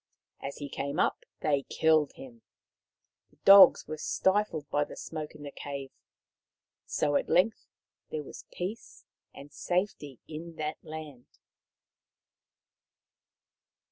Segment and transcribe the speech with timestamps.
[0.41, 2.41] As he came up they killed him.
[3.29, 5.91] The dogs were stifled by the smoke in the cave.
[6.87, 7.67] So at length
[8.09, 11.27] there was peace and safety in that land.